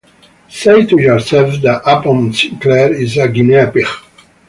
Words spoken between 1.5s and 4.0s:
that Upton Sinclair is a guinea pig.